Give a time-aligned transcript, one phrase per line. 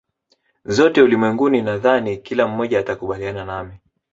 [0.65, 3.73] zote ulimwenguni Nadhani kila mmoja atakubaliana nami